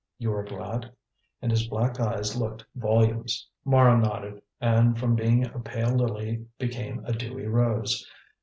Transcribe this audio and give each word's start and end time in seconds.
You 0.17 0.33
are 0.33 0.43
glad?" 0.43 0.91
and 1.43 1.51
his 1.51 1.67
black 1.67 1.99
eyes 1.99 2.35
looked 2.35 2.65
volumes. 2.73 3.47
Mara 3.63 3.99
nodded, 3.99 4.41
and 4.59 4.97
from 4.97 5.13
being 5.15 5.45
a 5.45 5.59
pale 5.59 5.95
lily 5.95 6.47
became 6.57 7.05
a 7.05 7.13
dewy 7.13 7.45
rose. 7.45 8.03